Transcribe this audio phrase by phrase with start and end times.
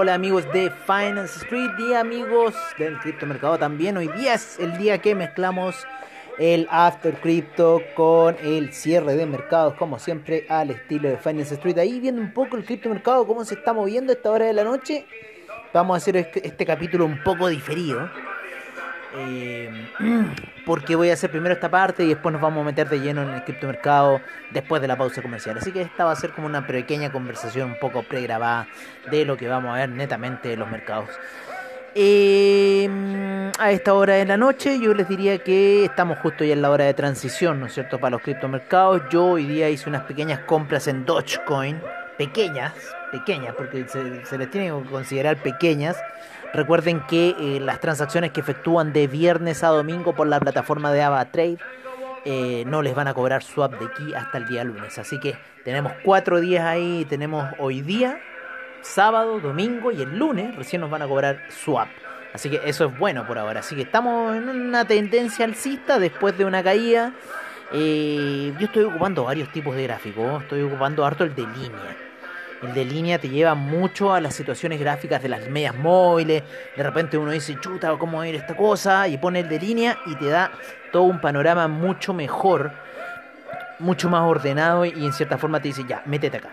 [0.00, 3.96] Hola, amigos de Finance Street y amigos del criptomercado también.
[3.96, 5.74] Hoy día es el día que mezclamos
[6.38, 11.78] el After Crypto con el cierre de mercados, como siempre, al estilo de Finance Street.
[11.78, 14.62] Ahí viendo un poco el criptomercado, cómo se está moviendo a esta hora de la
[14.62, 15.04] noche.
[15.74, 18.08] Vamos a hacer este, este capítulo un poco diferido.
[19.14, 19.70] Eh,
[20.66, 23.22] porque voy a hacer primero esta parte y después nos vamos a meter de lleno
[23.22, 25.56] en el criptomercado después de la pausa comercial.
[25.56, 28.68] Así que esta va a ser como una pequeña conversación un poco pregrabada
[29.10, 31.08] de lo que vamos a ver netamente en los mercados.
[31.94, 36.62] Eh, a esta hora de la noche yo les diría que estamos justo ya en
[36.62, 39.02] la hora de transición, ¿no es cierto?, para los criptomercados.
[39.10, 41.80] Yo hoy día hice unas pequeñas compras en Dogecoin,
[42.18, 42.74] pequeñas,
[43.10, 45.96] pequeñas, porque se, se les tiene que considerar pequeñas
[46.54, 51.02] Recuerden que eh, las transacciones que efectúan de viernes a domingo por la plataforma de
[51.02, 51.58] AvaTrade
[52.24, 54.98] eh, no les van a cobrar swap de aquí hasta el día lunes.
[54.98, 57.04] Así que tenemos cuatro días ahí.
[57.08, 58.20] Tenemos hoy día,
[58.80, 61.88] sábado, domingo y el lunes recién nos van a cobrar swap.
[62.32, 63.60] Así que eso es bueno por ahora.
[63.60, 67.12] Así que estamos en una tendencia alcista después de una caída.
[67.72, 70.42] Eh, yo estoy ocupando varios tipos de gráficos.
[70.42, 72.07] Estoy ocupando harto el de línea.
[72.62, 76.42] El de línea te lleva mucho a las situaciones gráficas de las medias móviles.
[76.76, 79.06] De repente uno dice, chuta, ¿cómo va a ir esta cosa?
[79.06, 80.50] Y pone el de línea y te da
[80.90, 82.72] todo un panorama mucho mejor,
[83.78, 86.50] mucho más ordenado y en cierta forma te dice, ya, métete acá.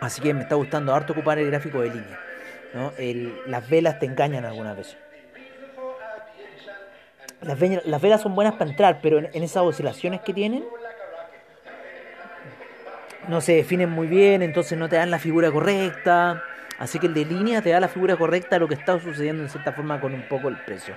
[0.00, 3.40] Así que me está gustando harto ocupar el gráfico de línea.
[3.46, 4.98] las velas te engañan algunas veces.
[7.40, 10.64] Las velas son buenas para entrar, pero en esas oscilaciones que tienen,
[13.28, 16.42] no se definen muy bien, entonces no te dan la figura correcta.
[16.78, 19.48] Así que el de línea te da la figura correcta lo que está sucediendo en
[19.48, 20.94] cierta forma con un poco el precio.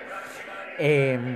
[0.80, 1.36] Em,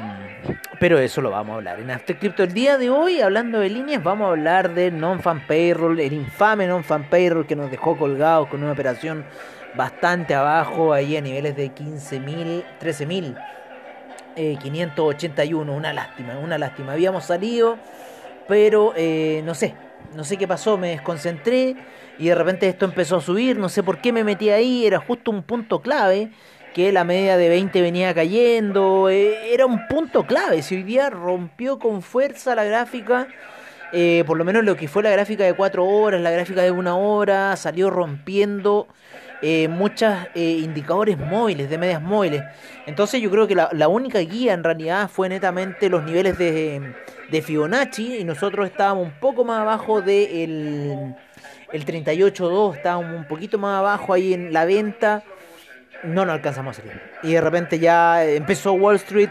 [0.80, 1.80] pero eso lo vamos a hablar.
[1.80, 5.46] En After Crypto el día de hoy, hablando de líneas, vamos a hablar de non-fan
[5.48, 9.26] payroll, el infame non-fan payroll que nos dejó colgados con una operación
[9.76, 13.36] bastante abajo, ahí a niveles de 15.000, 13.000.
[14.36, 16.94] 581, una lástima, una lástima.
[16.94, 17.78] Habíamos salido,
[18.48, 19.76] pero eh, no sé,
[20.16, 21.76] no sé qué pasó, me desconcentré
[22.18, 25.00] y de repente esto empezó a subir, no sé por qué me metí ahí, era
[25.00, 26.32] justo un punto clave,
[26.74, 31.10] que la media de 20 venía cayendo, eh, era un punto clave, si hoy día
[31.10, 33.28] rompió con fuerza la gráfica,
[33.94, 36.72] eh, por lo menos lo que fue la gráfica de 4 horas, la gráfica de
[36.72, 38.88] una hora, salió rompiendo
[39.42, 42.44] eh, muchos indicadores móviles, de medias móviles.
[42.86, 46.94] Entonces yo creo que la, la única guía en realidad fue netamente los niveles de
[47.32, 51.16] de Fibonacci y nosotros estábamos un poco más abajo del de
[51.72, 55.24] el 38.2, estábamos un poquito más abajo ahí en la venta,
[56.04, 57.02] no nos alcanzamos a salir.
[57.24, 59.30] Y de repente ya empezó Wall Street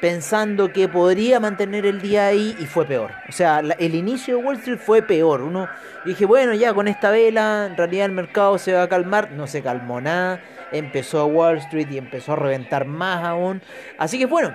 [0.00, 3.12] pensando que podría mantener el día ahí y fue peor.
[3.28, 5.42] O sea, el inicio de Wall Street fue peor.
[5.42, 5.68] Uno
[6.04, 9.32] dije, bueno, ya con esta vela, en realidad el mercado se va a calmar.
[9.32, 10.40] No se calmó nada.
[10.72, 13.62] Empezó Wall Street y empezó a reventar más aún.
[13.98, 14.54] Así que bueno,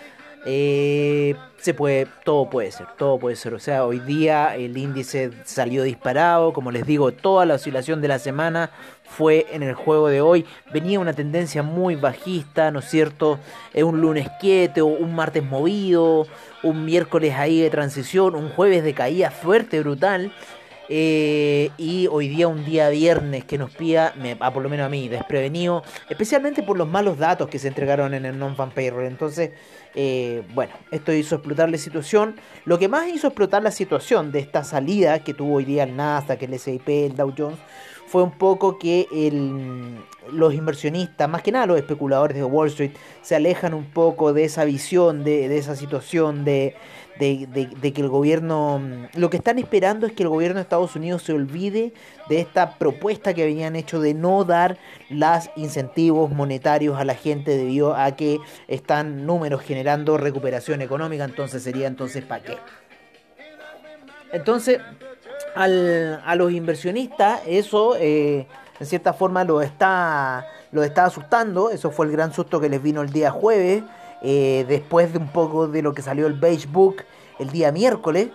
[0.48, 3.52] Eh, se puede, todo puede ser, todo puede ser.
[3.54, 8.06] O sea, hoy día el índice salió disparado, como les digo, toda la oscilación de
[8.06, 8.70] la semana
[9.02, 10.46] fue en el juego de hoy.
[10.72, 13.40] Venía una tendencia muy bajista, ¿no es cierto?
[13.74, 16.28] Es un lunes quieto, un martes movido,
[16.62, 20.32] un miércoles ahí de transición, un jueves de caída fuerte, brutal.
[20.88, 24.88] Eh, y hoy día un día viernes que nos pilla, me, por lo menos a
[24.88, 29.06] mí, desprevenido, especialmente por los malos datos que se entregaron en el non-fan payroll.
[29.06, 29.50] Entonces,
[29.94, 32.36] eh, bueno, esto hizo explotar la situación.
[32.64, 35.96] Lo que más hizo explotar la situación de esta salida que tuvo hoy día el
[35.96, 37.58] Nasdaq, el S&P, el Dow Jones,
[38.06, 39.96] fue un poco que el,
[40.30, 42.92] los inversionistas, más que nada los especuladores de Wall Street,
[43.22, 46.76] se alejan un poco de esa visión, de, de esa situación de
[47.18, 50.96] de, que el gobierno, mm, lo que están esperando es que el gobierno de Estados
[50.96, 51.92] Unidos se olvide
[52.28, 54.78] de esta propuesta que habían hecho de no dar
[55.08, 61.62] los incentivos monetarios a la gente debido a que están números generando recuperación económica, entonces
[61.62, 62.58] sería entonces para qué.
[64.32, 64.80] Entonces,
[65.54, 68.46] al, a los inversionistas eso eh,
[68.78, 72.82] en cierta forma lo está, lo está asustando, eso fue el gran susto que les
[72.82, 73.82] vino el día jueves.
[74.22, 77.04] Eh, después de un poco de lo que salió el Beige Book
[77.38, 78.28] el día miércoles.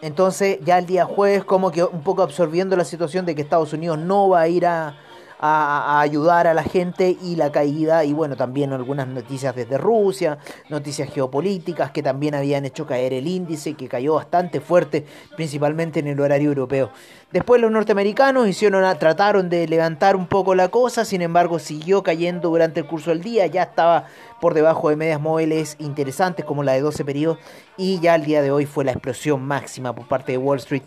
[0.00, 3.72] Entonces ya el día jueves como que un poco absorbiendo la situación de que Estados
[3.72, 4.96] Unidos no va a ir a,
[5.44, 10.38] a, ayudar a la gente y la caída y bueno también algunas noticias desde Rusia,
[10.68, 15.04] noticias geopolíticas que también habían hecho caer el índice que cayó bastante fuerte
[15.36, 16.90] principalmente en el horario europeo.
[17.32, 22.50] Después los norteamericanos hicieron trataron de levantar un poco la cosa, sin embargo siguió cayendo
[22.50, 24.06] durante el curso del día, ya estaba
[24.40, 27.38] por debajo de medias móviles interesantes como la de 12 periodos
[27.76, 30.82] y ya el día de hoy fue la explosión máxima por parte de Wall Street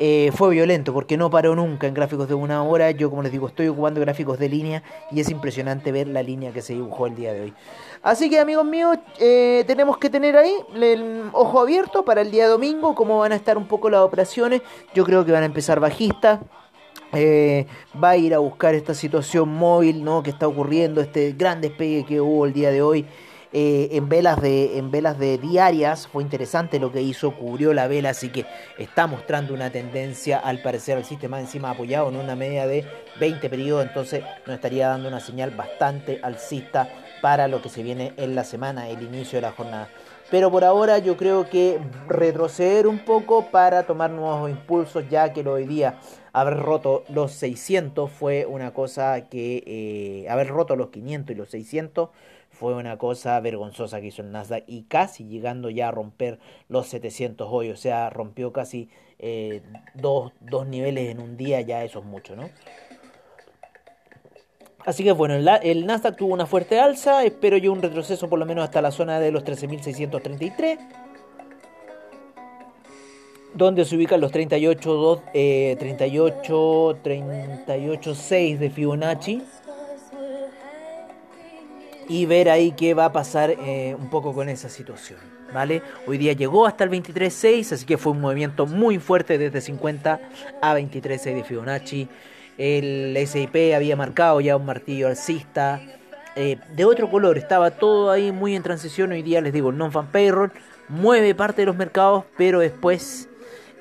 [0.00, 2.90] eh, fue violento porque no paró nunca en gráficos de una hora.
[2.92, 6.52] Yo, como les digo, estoy ocupando gráficos de línea y es impresionante ver la línea
[6.52, 7.54] que se dibujó el día de hoy.
[8.02, 12.46] Así que, amigos míos, eh, tenemos que tener ahí el ojo abierto para el día
[12.46, 14.62] domingo, cómo van a estar un poco las operaciones.
[14.94, 16.40] Yo creo que van a empezar bajistas.
[17.12, 17.66] Eh,
[18.02, 20.22] va a ir a buscar esta situación móvil ¿no?
[20.22, 23.06] que está ocurriendo, este gran despegue que hubo el día de hoy
[23.52, 26.06] eh, en, velas de, en velas de diarias.
[26.06, 28.44] Fue interesante lo que hizo, cubrió la vela, así que
[28.76, 32.84] está mostrando una tendencia al parecer el sistema encima apoyado en una media de
[33.18, 36.88] 20 periodos, entonces nos estaría dando una señal bastante alcista
[37.20, 39.88] para lo que se viene en la semana, el inicio de la jornada.
[40.30, 45.40] Pero por ahora yo creo que retroceder un poco para tomar nuevos impulsos, ya que
[45.48, 45.98] hoy día
[46.34, 49.62] haber roto los 600 fue una cosa que...
[49.66, 52.10] Eh, haber roto los 500 y los 600
[52.58, 56.88] fue una cosa vergonzosa que hizo el Nasdaq y casi llegando ya a romper los
[56.88, 58.88] 700 hoy, o sea, rompió casi
[59.20, 59.62] eh,
[59.94, 62.50] dos, dos, niveles en un día, ya eso es mucho, ¿no?
[64.84, 68.46] Así que bueno, el, Nasdaq tuvo una fuerte alza, espero yo un retroceso por lo
[68.46, 70.78] menos hasta la zona de los 13.633
[73.54, 79.42] donde se ubican los 38, 2, eh, 38, 38, 6 de Fibonacci
[82.08, 85.18] y ver ahí qué va a pasar eh, un poco con esa situación.
[85.52, 85.82] ¿Vale?
[86.06, 90.20] Hoy día llegó hasta el 23.6, así que fue un movimiento muy fuerte desde 50
[90.60, 92.08] a 23.6 de Fibonacci.
[92.58, 95.80] El SIP había marcado ya un martillo alcista
[96.36, 99.12] eh, de otro color, estaba todo ahí muy en transición.
[99.12, 100.52] Hoy día les digo, el non-fan payroll
[100.88, 103.28] mueve parte de los mercados, pero después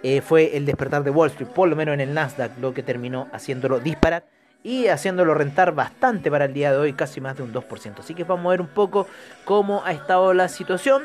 [0.04, 2.84] eh, fue el despertar de Wall Street, por lo menos en el Nasdaq, lo que
[2.84, 4.24] terminó haciéndolo disparar
[4.64, 8.00] y haciéndolo rentar bastante para el día de hoy, casi más de un 2%.
[8.00, 9.08] Así que vamos a ver un poco
[9.46, 11.04] cómo ha estado la situación.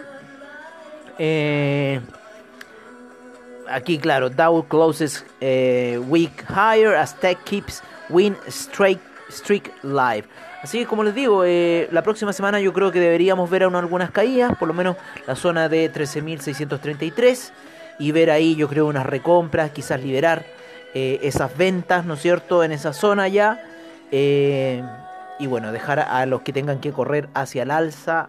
[1.18, 2.00] Eh,
[3.68, 10.24] aquí, claro, Dow closes eh, week higher as tech keeps win streak, streak live.
[10.62, 13.74] Así que como les digo, eh, la próxima semana yo creo que deberíamos ver aún
[13.74, 17.50] algunas caídas, por lo menos la zona de 13.633
[17.98, 20.44] y ver ahí yo creo unas recompras, quizás liberar
[20.94, 23.62] eh, esas ventas, ¿no es cierto?, en esa zona ya.
[24.10, 24.82] Eh,
[25.38, 28.28] y bueno, dejar a los que tengan que correr hacia el alza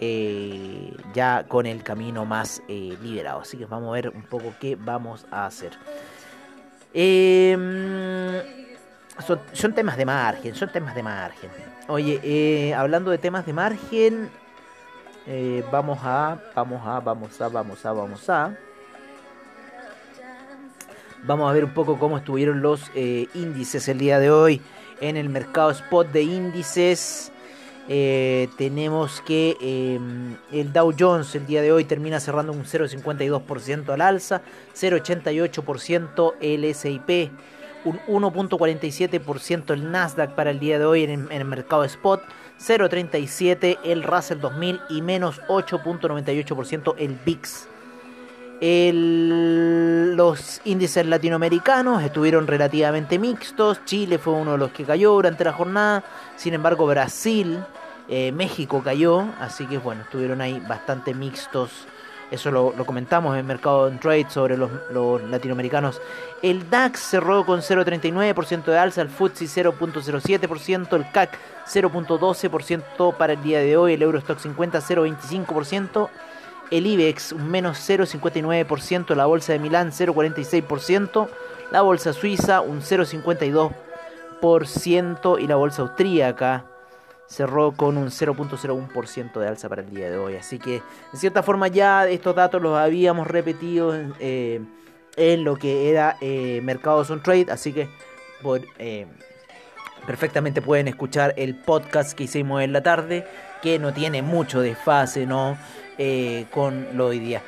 [0.00, 3.40] eh, ya con el camino más liberado.
[3.40, 5.72] Así que vamos a ver un poco qué vamos a hacer.
[9.26, 11.50] Son, son, temas de margen, son temas de margen.
[11.88, 14.30] Oye, hablando de temas de margen,
[15.70, 18.56] vamos a, vamos a, vamos a, vamos a, vamos a.
[21.24, 24.60] Vamos a ver un poco cómo estuvieron los eh, índices el día de hoy
[25.00, 27.30] en el mercado spot de índices.
[27.88, 33.90] Eh, tenemos que em, el Dow Jones el día de hoy termina cerrando un 0,52%
[33.90, 34.42] al alza,
[34.74, 37.30] 0,88% el SIP,
[37.84, 42.22] un 1,47% el Nasdaq para el día de hoy en, en el mercado spot,
[42.60, 47.68] 0,37% el Russell 2000 y menos 8,98% el VIX
[48.64, 53.84] los índices latinoamericanos estuvieron relativamente mixtos.
[53.84, 56.04] Chile fue uno de los que cayó durante la jornada.
[56.36, 57.58] Sin embargo, Brasil,
[58.08, 59.24] eh, México cayó.
[59.40, 61.88] Así que bueno, estuvieron ahí bastante mixtos
[62.30, 64.70] Eso lo, comentamos en Mercado en Trade sobre los,
[65.28, 66.00] latinoamericanos.
[66.40, 73.42] El DAX cerró con 0,39% de alza, el FTSE 0,07%, el CAC 0,12% para el
[73.42, 76.08] día de hoy, el Eurostock 50 0,25%,
[76.72, 81.28] el IBEX un menos 0,59%, la bolsa de Milán 0,46%,
[81.70, 86.64] la bolsa suiza un 0,52% y la bolsa austríaca
[87.26, 90.36] cerró con un 0.01% de alza para el día de hoy.
[90.36, 94.60] Así que, en cierta forma, ya estos datos los habíamos repetido en, eh,
[95.38, 97.46] lo que era eh, Mercados on Trade.
[97.50, 97.88] Así que,
[98.78, 99.06] eh,
[100.06, 103.24] perfectamente pueden escuchar el podcast que hicimos en la tarde,
[103.62, 105.56] que no tiene mucho desfase, ¿no?
[106.50, 107.42] con lo hoy día.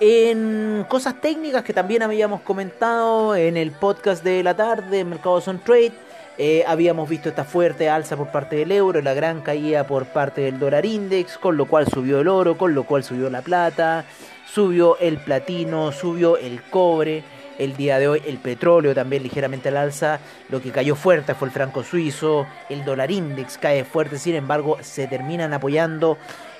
[0.00, 5.58] En cosas técnicas que también habíamos comentado en el podcast de la tarde, Mercados on
[5.58, 5.92] Trade
[6.40, 10.42] eh, habíamos visto esta fuerte alza por parte del euro, la gran caída por parte
[10.42, 14.04] del dólar index, con lo cual subió el oro, con lo cual subió la plata,
[14.46, 17.24] subió el platino, subió el cobre.
[17.58, 20.20] El día de hoy el petróleo también ligeramente al alza.
[20.48, 22.46] Lo que cayó fuerte fue el franco suizo.
[22.68, 24.18] El dólar index cae fuerte.
[24.18, 26.18] Sin embargo, se terminan apoyando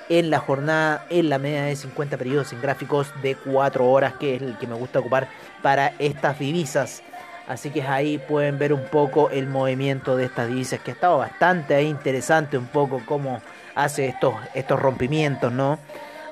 [0.09, 4.35] en la jornada en la media de 50 periodos en gráficos de 4 horas, que
[4.35, 5.29] es el que me gusta ocupar
[5.61, 7.01] para estas divisas.
[7.47, 11.17] Así que ahí pueden ver un poco el movimiento de estas divisas que ha estado
[11.17, 13.41] bastante interesante un poco cómo
[13.73, 15.79] hace estos, estos rompimientos, ¿no?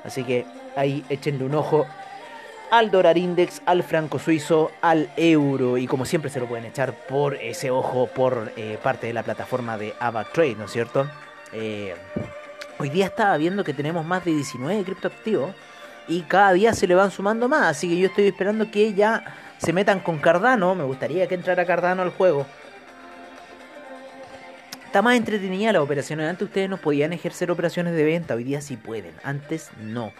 [0.04, 0.46] Así que
[0.76, 1.86] ahí échenle un ojo
[2.70, 6.92] al dólar index, al franco suizo, al euro y como siempre se lo pueden echar
[7.06, 11.08] por ese ojo por eh, parte de la plataforma de AvaTrade, ¿no es cierto?
[11.52, 11.94] Eh,
[12.78, 15.54] hoy día estaba viendo que tenemos más de 19 criptoactivos
[16.06, 19.24] y cada día se le van sumando más, así que yo estoy esperando que ya
[19.58, 20.74] se metan con Cardano.
[20.74, 22.46] Me gustaría que entrara Cardano al juego.
[24.86, 26.20] Está más entretenida la operación.
[26.20, 28.34] Antes ustedes no podían ejercer operaciones de venta.
[28.34, 29.12] Hoy día sí pueden.
[29.22, 30.12] Antes no.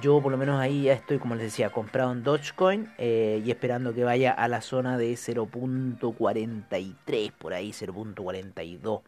[0.00, 3.50] Yo por lo menos ahí ya estoy, como les decía, comprado en Dogecoin eh, y
[3.50, 9.02] esperando que vaya a la zona de 0.43, por ahí 0.42.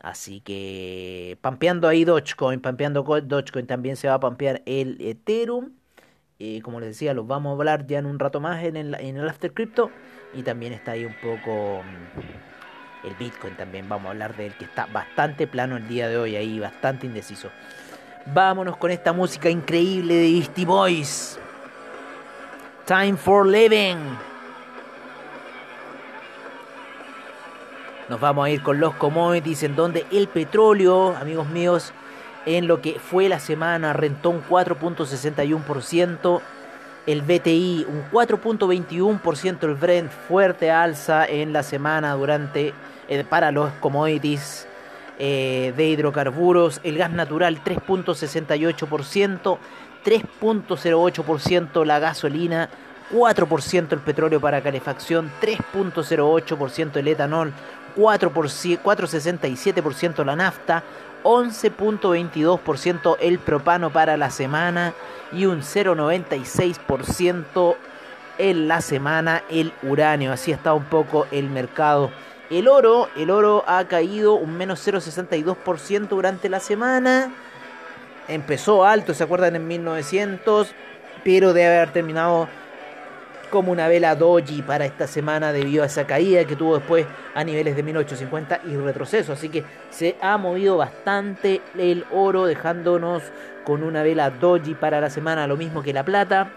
[0.00, 5.72] Así que pampeando ahí Dogecoin, pampeando Dogecoin también se va a pampear el Ethereum
[6.62, 9.16] como les decía, los vamos a hablar ya en un rato más en el, en
[9.16, 9.90] el After Crypto.
[10.34, 13.88] Y también está ahí un poco mm, el Bitcoin también.
[13.88, 17.06] Vamos a hablar de él, que está bastante plano el día de hoy, ahí bastante
[17.06, 17.50] indeciso.
[18.26, 21.38] Vámonos con esta música increíble de Beastie Boys.
[22.86, 23.96] Time for Living.
[28.08, 31.92] Nos vamos a ir con los commodities en donde el petróleo, amigos míos,
[32.46, 36.40] en lo que fue la semana, rentó un 4.61%,
[37.06, 42.72] el BTI un 4.21%, el Brent fuerte alza en la semana durante
[43.08, 44.66] eh, para los commodities
[45.18, 49.58] eh, de hidrocarburos, el gas natural 3.68%,
[50.04, 52.68] 3.08% la gasolina,
[53.12, 57.52] 4% el petróleo para calefacción, 3.08% el etanol,
[57.96, 60.84] 4,67% la nafta,
[61.22, 64.94] 11.22% el propano para la semana
[65.32, 67.76] y un 0.96%
[68.38, 70.32] en la semana el uranio.
[70.32, 72.10] Así está un poco el mercado.
[72.54, 77.32] El oro, el oro ha caído un menos 0.62% durante la semana.
[78.28, 79.56] Empezó alto, ¿se acuerdan?
[79.56, 80.72] En 1900,
[81.24, 82.46] pero debe haber terminado
[83.50, 87.42] como una vela doji para esta semana debido a esa caída que tuvo después a
[87.42, 89.32] niveles de 1850 y retroceso.
[89.32, 93.24] Así que se ha movido bastante el oro dejándonos
[93.64, 96.52] con una vela doji para la semana, lo mismo que la plata.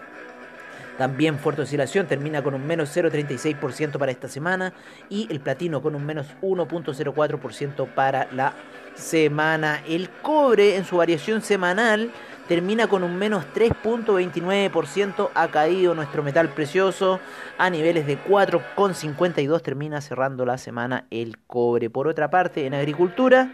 [0.98, 4.72] También fuerte oscilación, termina con un menos 0,36% para esta semana
[5.08, 8.52] y el platino con un menos 1,04% para la
[8.94, 9.80] semana.
[9.86, 12.10] El cobre en su variación semanal
[12.48, 17.20] termina con un menos 3.29%, ha caído nuestro metal precioso
[17.58, 21.90] a niveles de 4,52, termina cerrando la semana el cobre.
[21.90, 23.52] Por otra parte, en agricultura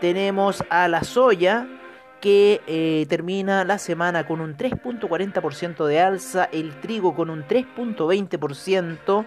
[0.00, 1.66] tenemos a la soya
[2.26, 9.24] que eh, termina la semana con un 3.40% de alza, el trigo con un 3.20%,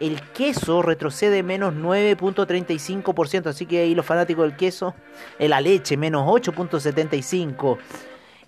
[0.00, 4.94] el queso retrocede menos 9.35%, así que ahí los fanáticos del queso,
[5.38, 7.76] la leche menos 8.75%.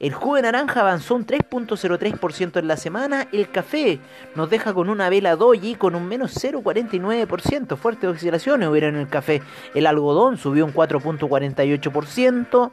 [0.00, 3.29] El jugo de naranja avanzó un 3.03% en la semana.
[3.33, 4.00] El café
[4.35, 7.76] nos deja con una vela doji con un menos 0.49%.
[7.76, 9.43] Fuertes oscilaciones hubiera en el café.
[9.75, 12.73] El algodón subió un 4.48%.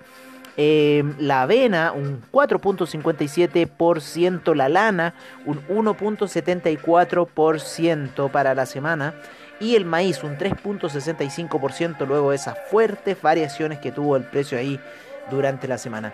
[0.58, 5.14] Eh, la avena un 4.57%, la lana
[5.46, 9.14] un 1.74% para la semana
[9.60, 14.80] y el maíz un 3.65% luego de esas fuertes variaciones que tuvo el precio ahí
[15.30, 16.14] durante la semana.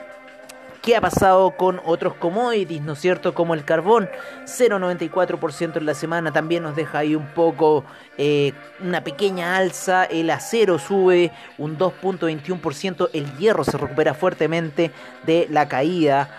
[0.87, 3.33] ¿Qué ha pasado con otros commodities, no es cierto?
[3.33, 4.09] Como el carbón,
[4.45, 7.83] 0,94% en la semana, también nos deja ahí un poco
[8.17, 10.05] eh, una pequeña alza.
[10.05, 14.91] El acero sube un 2,21%, el hierro se recupera fuertemente
[15.25, 16.29] de la caída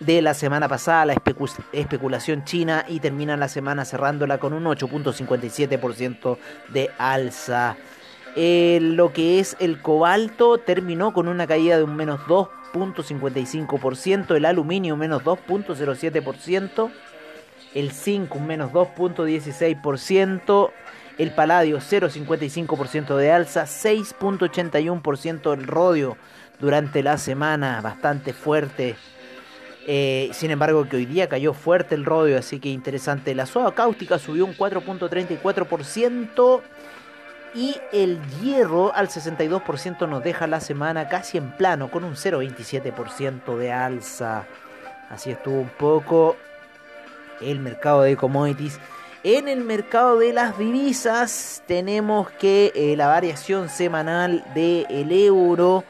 [0.00, 1.16] de la semana pasada, la
[1.72, 6.36] especulación china, y termina la semana cerrándola con un 8,57%
[6.68, 7.78] de alza.
[8.36, 14.36] Eh, lo que es el cobalto terminó con una caída de un menos 2 2.55%,
[14.36, 16.90] el aluminio menos 2.07%,
[17.74, 20.70] el zinc un menos 2.16%,
[21.18, 26.16] el paladio 0.55% de alza, 6.81% el rodio
[26.58, 28.96] durante la semana, bastante fuerte.
[29.86, 33.34] Eh, sin embargo, que hoy día cayó fuerte el rodio, así que interesante.
[33.34, 36.62] La soda cáustica subió un 4.34%.
[37.54, 43.56] Y el hierro al 62% nos deja la semana casi en plano, con un 0,27%
[43.56, 44.44] de alza.
[45.08, 46.36] Así estuvo un poco
[47.40, 48.80] el mercado de commodities.
[49.22, 55.84] En el mercado de las divisas tenemos que eh, la variación semanal del euro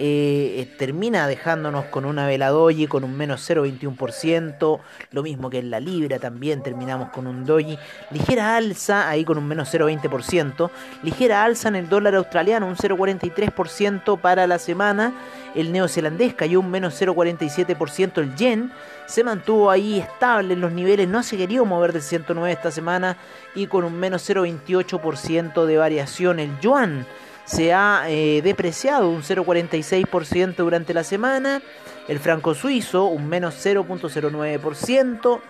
[0.00, 5.80] eh, termina dejándonos con una veladoji con un menos 0,21%, lo mismo que en la
[5.80, 7.76] libra también terminamos con un doji,
[8.12, 10.70] ligera alza ahí con un menos 0,20%,
[11.02, 15.12] ligera alza en el dólar australiano, un 0,43% para la semana,
[15.56, 18.70] el neozelandés cayó un menos 0,47%, el yen
[19.06, 23.16] se mantuvo ahí estable en los niveles, no se quería mover del 109 esta semana
[23.54, 27.04] y con un menos 0,28% de variación, el yuan
[27.48, 31.62] se ha eh, depreciado un 0,46% durante la semana,
[32.06, 35.40] el franco suizo un menos 0,09%,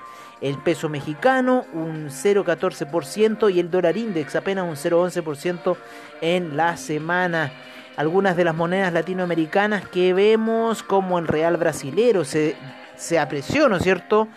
[0.41, 5.77] el peso mexicano un 0,14% y el dólar index apenas un 0,11%
[6.21, 7.53] en la semana.
[7.97, 12.55] Algunas de las monedas latinoamericanas que vemos como el real brasilero se,
[12.95, 14.29] se apreció, ¿no es cierto?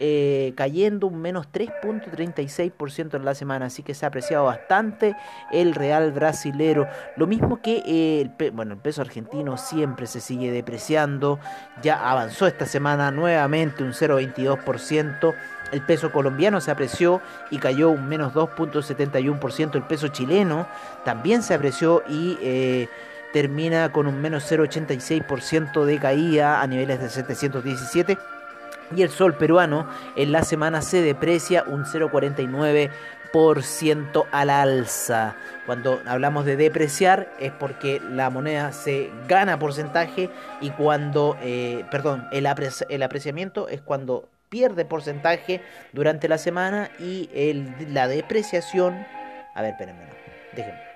[0.00, 5.16] Eh, cayendo un menos 3.36% en la semana, así que se ha apreciado bastante
[5.50, 6.86] el real brasilero.
[7.16, 11.40] Lo mismo que eh, el, bueno, el peso argentino siempre se sigue depreciando,
[11.82, 15.34] ya avanzó esta semana nuevamente un 0.22%.
[15.72, 19.74] El peso colombiano se apreció y cayó un menos 2.71%.
[19.74, 20.68] El peso chileno
[21.04, 22.88] también se apreció y eh,
[23.32, 28.16] termina con un menos 0.86% de caída a niveles de 717
[28.94, 35.36] y el sol peruano en la semana se deprecia un 0,49% al alza.
[35.66, 42.26] Cuando hablamos de depreciar es porque la moneda se gana porcentaje y cuando, eh, perdón,
[42.32, 45.60] el, apreciamiento es cuando pierde porcentaje
[45.92, 47.28] durante la semana y
[47.90, 49.06] la depreciación,
[49.54, 50.12] a ver, espérenme, no,
[50.54, 50.88] déjenme.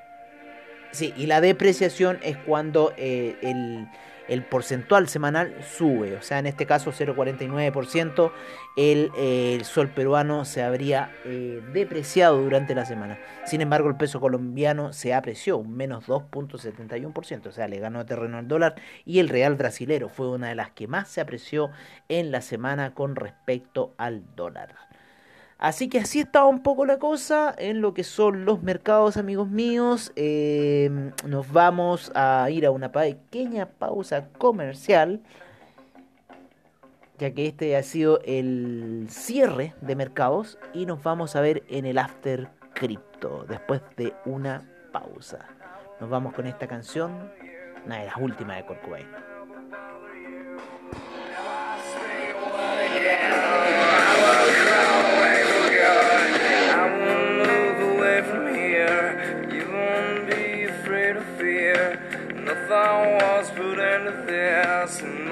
[0.92, 3.88] Sí, y la depreciación es cuando eh, el
[4.28, 8.32] el porcentual semanal sube, o sea, en este caso 0,49%,
[8.76, 13.18] el, eh, el, sol peruano se habría eh, depreciado durante la semana.
[13.44, 18.38] Sin embargo, el peso colombiano se apreció un menos 2.71%, o sea, le ganó terreno
[18.38, 21.70] al dólar y el real brasilero fue una de las que más se apreció
[22.08, 24.74] en la semana con respecto al dólar.
[25.58, 29.48] Así que así estaba un poco la cosa en lo que son los mercados, amigos
[29.48, 30.12] míos.
[30.16, 35.20] Em, nos vamos a ir a una pequeña pausa comercial,
[37.18, 41.86] ya que este ha sido el cierre de mercados y nos vamos a ver en
[41.86, 45.46] el After Crypto después de una pausa.
[46.00, 47.30] Nos vamos con esta canción,
[47.86, 48.82] una de las últimas de Kurt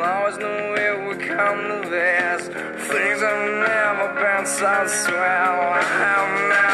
[0.03, 2.49] always knew it would come to this.
[2.89, 5.61] Things have never been so swell.
[5.77, 6.70] I have never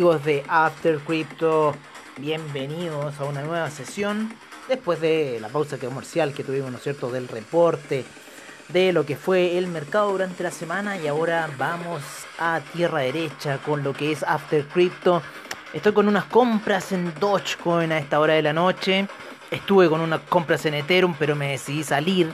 [0.00, 1.74] amigos de After Crypto,
[2.16, 4.32] bienvenidos a una nueva sesión
[4.66, 8.06] después de la pausa comercial que tuvimos, ¿no es cierto?, del reporte
[8.68, 12.00] de lo que fue el mercado durante la semana y ahora vamos
[12.38, 15.20] a tierra derecha con lo que es After Crypto.
[15.74, 19.06] Estoy con unas compras en Dogecoin a esta hora de la noche.
[19.50, 22.32] Estuve con unas compras en Ethereum, pero me decidí salir.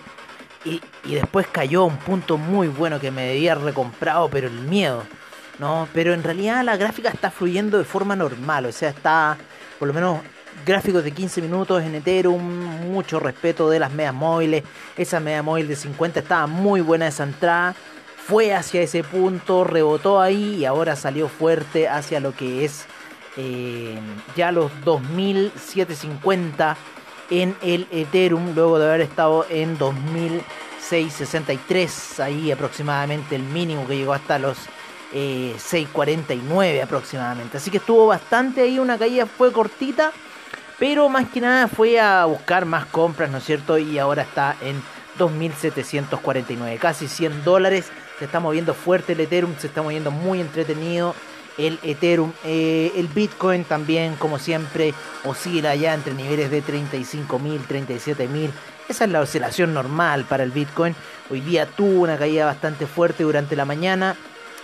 [0.64, 5.02] Y, después cayó un punto muy bueno que me debía recomprado, pero el miedo.
[5.58, 9.38] No, pero en realidad la gráfica está fluyendo de forma normal, o sea, está
[9.78, 10.20] por lo menos
[10.64, 12.42] gráficos de 15 minutos en Ethereum,
[12.90, 14.64] mucho respeto de las medias móviles,
[14.96, 17.74] esa media móvil de 50 estaba muy buena esa entrada,
[18.26, 22.86] fue hacia ese punto, rebotó ahí y ahora salió fuerte hacia lo que es
[23.36, 23.98] eh,
[24.34, 26.76] ya los 2750
[27.30, 34.12] en el Ethereum, luego de haber estado en 2663, ahí aproximadamente el mínimo que llegó
[34.12, 34.58] hasta los
[35.12, 37.56] 6.49 eh, aproximadamente.
[37.56, 40.12] Así que estuvo bastante ahí, una caída fue cortita,
[40.78, 43.78] pero más que nada fue a buscar más compras, ¿no es cierto?
[43.78, 44.82] Y ahora está en
[45.18, 47.90] 2.749, casi 100 dólares.
[48.18, 51.14] Se está moviendo fuerte el Ethereum, se está moviendo muy entretenido
[51.58, 52.32] el Ethereum.
[52.44, 58.50] Eh, el Bitcoin también, como siempre, oscila ya entre niveles de 35.000, 37.000.
[58.88, 60.94] Esa es la oscilación normal para el Bitcoin.
[61.30, 64.16] Hoy día tuvo una caída bastante fuerte durante la mañana.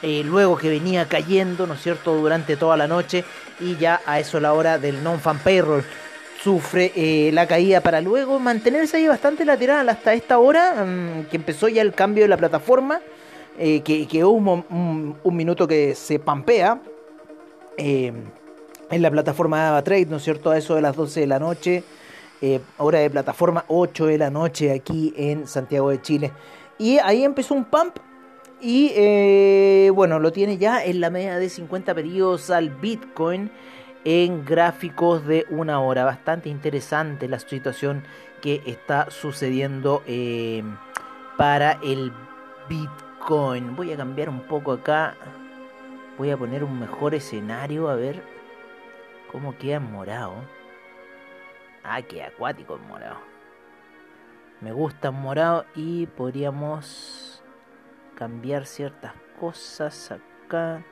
[0.03, 3.25] Eh, luego que venía cayendo, ¿no es cierto?, durante toda la noche
[3.61, 5.85] y ya a eso la hora del non-fan payroll
[6.43, 11.37] sufre eh, la caída para luego mantenerse ahí bastante lateral hasta esta hora, mm, que
[11.37, 13.01] empezó ya el cambio de la plataforma,
[13.57, 16.81] eh, que, que hubo un, minuto que se pampea
[17.77, 18.33] en
[18.91, 21.85] la plataforma de AvaTrade, ¿no es cierto?, a eso de las 12 de la noche,
[22.79, 26.33] hora de plataforma 8 de la noche aquí en Santiago de Chile.
[26.79, 27.97] Y ahí empezó un pump
[28.63, 33.51] y eh, bueno, lo tiene ya en la media de 50 periodos al Bitcoin
[34.05, 36.05] en gráficos de una hora.
[36.05, 38.05] Bastante interesante la situación
[38.41, 40.63] que está sucediendo eh,
[41.37, 42.13] para el
[42.69, 43.75] Bitcoin.
[43.75, 45.17] Voy a cambiar un poco acá.
[46.17, 48.23] Voy a poner un mejor escenario a ver
[49.33, 50.35] cómo queda en morado.
[51.83, 53.17] Ah, qué acuático en morado.
[54.61, 57.32] Me gusta en morado y podríamos
[58.23, 60.85] cambiar ciertas cosas acá.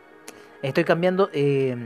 [0.63, 1.77] Estoy cambiando eh,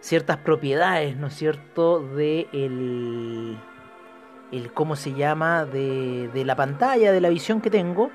[0.00, 1.98] ciertas propiedades, ¿no es cierto?
[1.98, 3.58] De el,
[4.52, 8.12] el cómo se llama de, de la pantalla, de la visión que tengo.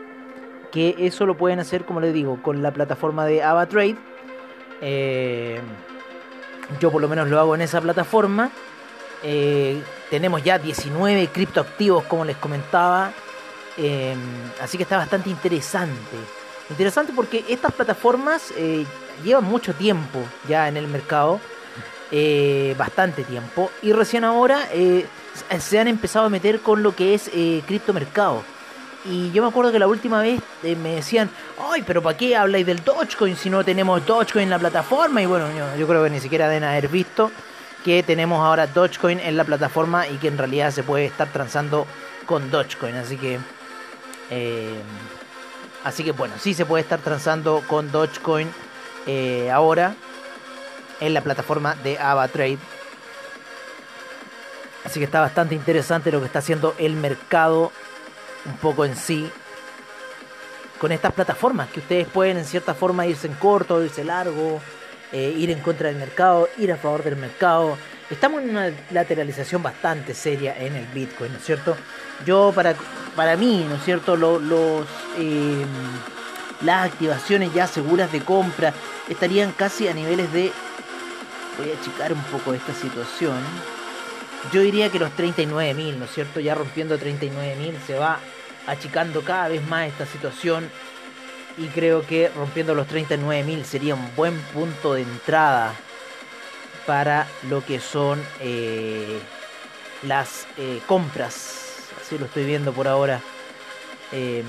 [0.72, 3.98] Que eso lo pueden hacer, como les digo, con la plataforma de AvaTrade.
[4.80, 5.60] Eh,
[6.80, 8.50] yo por lo menos lo hago en esa plataforma.
[9.24, 13.12] Eh, tenemos ya 19 criptoactivos, como les comentaba.
[13.82, 14.20] Em,
[14.62, 16.18] así que está bastante interesante.
[16.70, 18.86] Interesante porque estas plataformas eh,
[19.24, 21.40] llevan mucho tiempo ya en el mercado.
[22.12, 23.72] Eh, bastante tiempo.
[23.84, 25.06] Y recién ahora eh,
[25.60, 27.30] se han empezado a meter con lo que es
[27.66, 28.44] criptomercado.
[29.06, 31.30] Y yo me acuerdo que la última vez me decían,
[31.72, 35.22] ay, pero ¿para qué habláis del Dogecoin si no tenemos Dogecoin en la plataforma?
[35.22, 37.32] Y bueno, yo, yo creo que ni siquiera deben haber visto
[37.86, 41.86] que tenemos ahora Dogecoin en la plataforma y que en realidad se puede estar transando
[42.26, 42.96] con Dogecoin.
[42.96, 43.40] Así que
[44.30, 44.80] eh,
[45.84, 48.50] así que bueno, sí se puede estar transando con Dogecoin
[49.08, 49.96] eh, ahora
[51.00, 52.58] en la plataforma de AvaTrade.
[54.86, 57.72] Así que está bastante interesante lo que está haciendo el mercado
[58.46, 59.30] un poco en sí
[60.80, 64.62] con estas plataformas que ustedes pueden en cierta forma irse en corto, irse largo,
[65.12, 67.78] eh, ir en contra del mercado, ir a favor del mercado.
[68.10, 71.76] Estamos en una lateralización bastante seria en el Bitcoin, ¿no es cierto?
[72.26, 72.76] Yo para
[73.20, 74.16] para mí, ¿no es cierto?
[74.16, 75.68] Los, em,
[76.62, 78.74] las activaciones ya seguras de compra
[79.10, 80.54] estarían casi a niveles de...
[81.58, 83.36] Voy a achicar un poco esta situación.
[84.54, 86.40] Yo diría que los 39.000, ¿no es cierto?
[86.40, 88.20] Ya rompiendo 39.000 se va
[88.68, 90.72] achicando cada vez más esta situación.
[91.58, 95.74] Y creo que rompiendo los 39.000 sería un buen punto de entrada
[96.86, 99.20] para lo que son eh,
[100.04, 101.59] las eh, compras
[102.10, 103.22] si lo estoy viendo por ahora.
[104.12, 104.44] Em,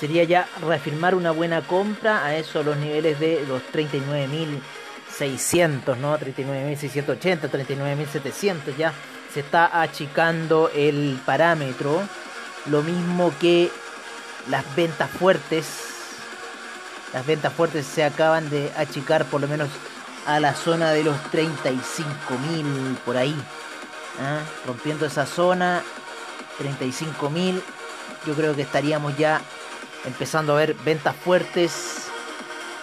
[0.00, 6.18] sería ya reafirmar una buena compra a eso, los niveles de los 39.600, ¿no?
[6.18, 8.94] 39.680, 39.700, ya
[9.32, 12.02] se está achicando el parámetro.
[12.66, 13.70] Lo mismo que
[14.48, 15.66] las ventas fuertes.
[17.12, 19.68] Las ventas fuertes se acaban de achicar por lo menos
[20.26, 23.36] a la zona de los 35.000 por ahí.
[24.20, 24.40] ¿Ah?
[24.66, 25.82] rompiendo esa zona,
[26.60, 27.60] 35.000,
[28.26, 29.40] yo creo que estaríamos ya
[30.04, 32.08] empezando a ver ventas fuertes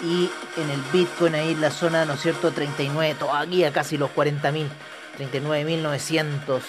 [0.02, 2.52] y en el Bitcoin ahí la zona, ¿no es cierto?
[2.52, 4.67] 39, todavía casi los 40.000,
[5.17, 6.62] 39.900.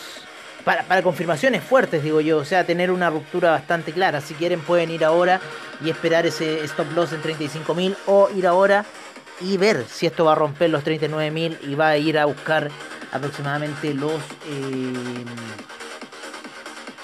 [0.64, 4.20] Para, para confirmaciones fuertes, digo yo, o sea, tener una ruptura bastante clara.
[4.20, 5.40] Si quieren pueden ir ahora
[5.84, 8.86] y esperar ese stop loss en 35.000 o ir ahora
[9.40, 12.70] y ver si esto va a romper los 39.000 y va a ir a buscar
[13.12, 14.20] aproximadamente los...
[14.48, 15.24] Eh,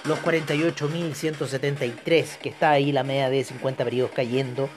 [0.05, 4.71] los 48.173 que está ahí la media de 50 periodos cayendo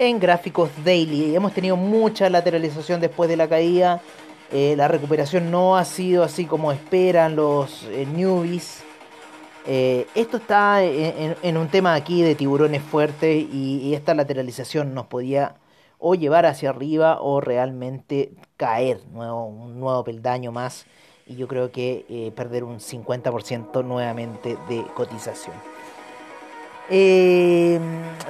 [0.00, 1.36] en gráficos daily.
[1.36, 4.00] Hemos tenido mucha lateralización después de la caída.
[4.50, 8.82] Eh, la recuperación no ha sido así como esperan los eh, newbies.
[9.66, 15.54] Eh, esto está en, un tema aquí de tiburones fuertes y, esta lateralización nos podía
[16.00, 20.86] o llevar hacia arriba o realmente caer, nuevo, un nuevo peldaño más.
[21.26, 25.54] Y yo creo que perder un 50% nuevamente de cotización.
[26.92, 27.78] Eh,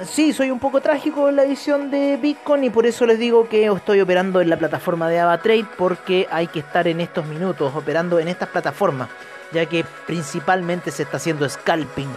[0.05, 3.49] sí, soy un poco trágico en la edición de Bitcoin y por eso les digo
[3.49, 7.73] que estoy operando en la plataforma de AvaTrade porque hay que estar en estos minutos
[7.75, 9.09] operando en estas plataformas,
[9.51, 12.09] ya que principalmente se está haciendo scalping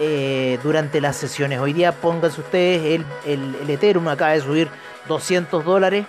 [0.00, 1.60] eh, durante las sesiones.
[1.60, 4.68] Hoy día pónganse ustedes, el, el, el Ethereum acaba de subir
[5.08, 6.06] 200 dólares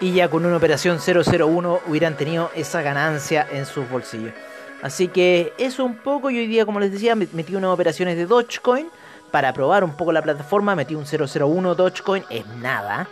[0.00, 4.32] y ya con una operación 001 hubieran tenido esa ganancia en sus bolsillos.
[4.82, 8.26] Así que eso un poco, y hoy día como les decía, metí unas operaciones de
[8.26, 8.88] Dogecoin
[9.30, 13.08] para probar un poco la plataforma, metí un 001 Dogecoin, es nada.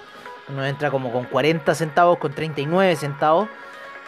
[0.48, 3.48] Uno entra como con 40 centavos, con 39 centavos.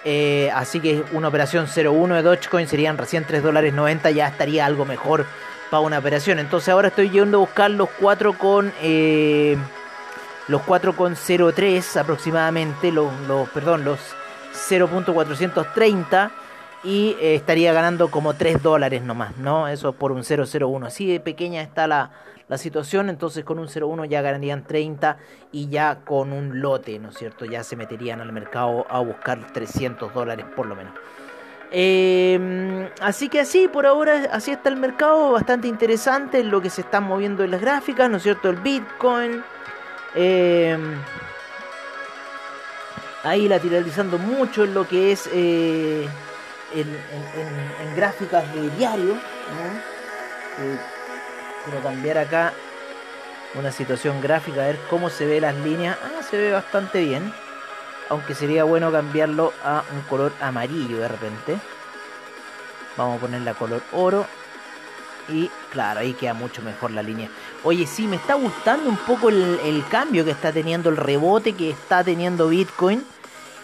[0.05, 4.67] Eh, así que una operación 01 de Dogecoin serían recién 3 dólares 90, ya estaría
[4.67, 5.25] algo mejor
[5.71, 6.38] para una operación.
[6.38, 8.73] Entonces ahora estoy yendo a buscar los 4 con...
[8.83, 9.57] Eh,
[10.47, 13.99] los 4,03 aproximadamente, los, los, perdón, los
[14.69, 16.31] 0.430
[16.85, 19.69] y eh, estaría ganando como 3 dólares nomás, ¿no?
[19.69, 20.87] Eso por un 001.
[20.87, 22.11] Así de pequeña está la,
[22.59, 25.17] situación, entonces con un 01 ya ganarían 30
[25.53, 27.45] y ya con un lote, ¿no es cierto?
[27.45, 30.95] Ya se meterían al mercado a buscar 300 dólares por lo menos.
[31.71, 36.83] Em, así que así, por ahora, así está el mercado, bastante interesante lo que se
[36.83, 38.51] está moviendo en las gráficas, ¿no es cierto?
[38.51, 39.43] El Bitcoin.
[40.14, 40.97] Em,
[43.25, 45.29] ahí lateralizando mucho en lo que es...
[45.33, 46.09] Eh,
[46.75, 49.14] en, gráficas de diario.
[51.64, 52.53] Quiero cambiar acá
[53.55, 55.96] una situación gráfica, a ver cómo se ve las líneas.
[56.03, 57.33] Ah, se ve bastante bien.
[58.11, 61.57] Aunque sería bueno cambiarlo a un color amarillo de repente.
[62.96, 64.27] Vamos a ponerle a color oro.
[65.29, 67.31] Y claro, ahí queda mucho mejor la línea.
[67.62, 71.55] Oye, sí, me está gustando un poco el, el cambio que está teniendo, el rebote
[71.55, 73.05] que está teniendo Bitcoin.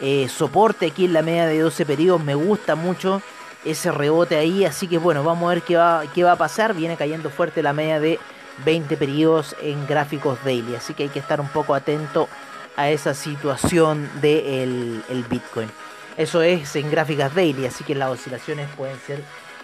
[0.01, 2.25] Eh, soporte aquí en la media de 12 periodos.
[2.25, 3.21] Me gusta mucho
[3.65, 4.65] ese rebote ahí.
[4.65, 6.75] Así que bueno, vamos a ver qué va, qué va a pasar.
[6.75, 8.19] Viene cayendo fuerte la media de
[8.65, 10.75] 20 periodos en gráficos daily.
[10.77, 12.29] Así que hay que estar un poco atento
[12.77, 15.71] a esa situación del el Bitcoin.
[16.17, 17.67] Eso es en gráficas daily.
[17.67, 19.23] Así que las oscilaciones pueden ser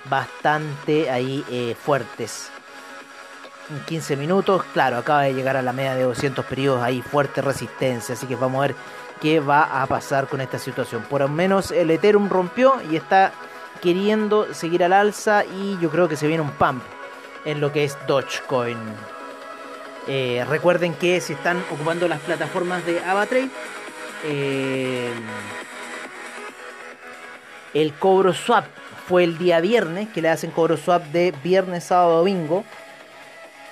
[0.08, 2.50] bastante ahí eh, fuertes.
[3.68, 7.42] En 15 minutos, claro, acaba de llegar a la media de 200 periodos ahí fuerte
[7.42, 8.14] resistencia.
[8.14, 8.76] Así que vamos a ver
[9.20, 11.02] qué va a pasar con esta situación.
[11.02, 13.32] Por lo menos el Ethereum rompió y está
[13.80, 16.82] queriendo seguir al alza y yo creo que se viene un pump
[17.44, 18.78] en lo que es Dogecoin.
[20.08, 23.48] Eh, recuerden que si están ocupando las plataformas de AvaTrade,
[24.24, 25.10] eh,
[27.74, 28.66] el cobro swap
[29.06, 32.64] fue el día viernes, que le hacen cobro swap de viernes, sábado, domingo.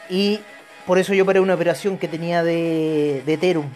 [0.08, 0.40] Y
[0.86, 3.68] por eso yo paré una operación que tenía de, de Ethereum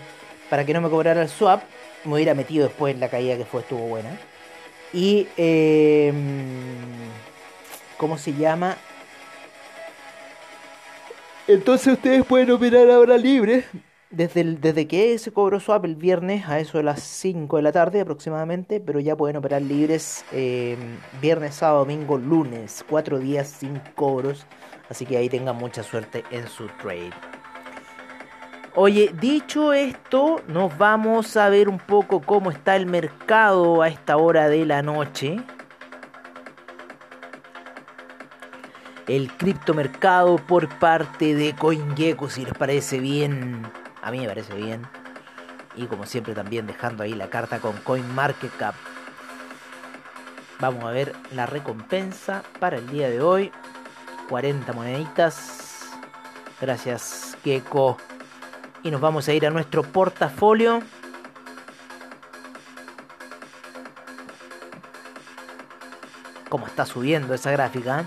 [0.51, 1.62] para que no me cobrara el swap.
[2.05, 4.11] Me hubiera metido después en la caída que fue, estuvo buena.
[4.92, 6.12] Y, eh,
[7.96, 8.77] ¿cómo se llama?
[11.46, 13.64] Entonces ustedes pueden operar ahora libre.
[14.11, 17.72] Desde, desde que se cobró swap el viernes a eso de las 5 de la
[17.72, 20.79] tarde aproximadamente, pero ya pueden operar libres eh,
[21.20, 24.46] viernes, sábado, domingo, lunes, cuatro días sin cobros,
[24.88, 27.11] así que ahí tengan mucha suerte en su trade.
[28.74, 34.16] Oye, dicho esto, nos vamos a ver un poco cómo está el mercado a esta
[34.16, 35.40] hora de la noche.
[39.07, 43.62] El criptomercado por parte de CoinGecko, si les parece bien.
[44.02, 44.83] A mí me parece bien.
[45.74, 48.74] Y como siempre también dejando ahí la carta con CoinMarketCap.
[50.61, 53.50] Vamos a ver la recompensa para el día de hoy.
[54.28, 55.88] 40 moneditas.
[56.61, 57.96] Gracias, Gecko
[58.88, 60.83] y nos vamos a ir a nuestro portafolio.
[66.48, 68.07] Como está subiendo esa gráfica.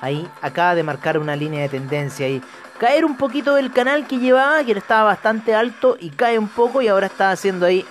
[0.00, 2.40] Ahí acaba de marcar una línea de tendencia y
[2.78, 6.82] caer un poquito del canal que llevaba, que estaba bastante alto y cae un poco
[6.82, 7.84] y ahora está haciendo ahí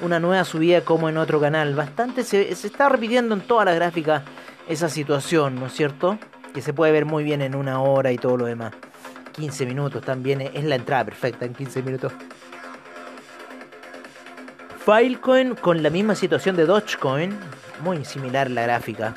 [0.00, 1.74] una nueva subida como en otro canal.
[1.74, 4.22] Bastante se, se está repitiendo en toda la gráfica
[4.68, 6.18] esa situación, ¿no es cierto?
[6.54, 8.72] Que se puede ver muy bien en una hora y todo lo demás.
[9.38, 12.12] 15 minutos también es la entrada perfecta en 15 minutos.
[14.84, 17.38] Filecoin con la misma situación de Dogecoin,
[17.80, 19.14] muy similar la gráfica.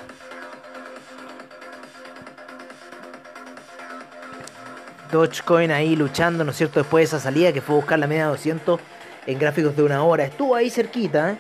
[5.11, 6.79] Dogecoin ahí luchando, ¿no es cierto?
[6.79, 8.79] Después de esa salida que fue buscar la media 200
[9.25, 10.25] en gráficos de una hora.
[10.25, 11.31] Estuvo ahí cerquita.
[11.31, 11.37] ¿eh?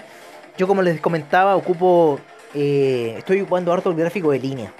[0.57, 2.19] Yo como les comentaba, ocupo...
[2.53, 4.73] Eh, estoy ocupando harto el gráfico de línea.